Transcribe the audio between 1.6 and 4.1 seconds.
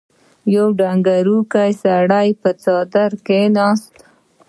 سړی پر څادر کېناست.